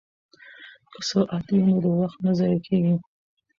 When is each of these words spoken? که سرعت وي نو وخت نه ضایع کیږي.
که 0.91 0.99
سرعت 1.09 1.45
وي 1.55 1.61
نو 1.79 1.89
وخت 2.01 2.17
نه 2.25 2.31
ضایع 2.39 2.59
کیږي. 2.65 2.95